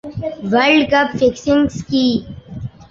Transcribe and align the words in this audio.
world cup 0.51 1.09
fixing 1.19 1.63
سکی 1.77 2.07